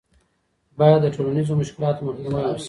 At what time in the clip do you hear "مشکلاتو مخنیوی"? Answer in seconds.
1.61-2.43